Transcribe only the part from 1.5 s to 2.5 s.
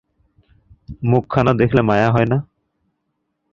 দেখলে মায়া হয় না?